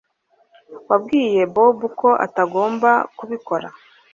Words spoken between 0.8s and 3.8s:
Wabwiye Bobo ko atagomba kubikora